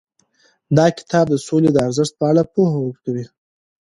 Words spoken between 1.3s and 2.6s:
د سولې د ارزښت په اړه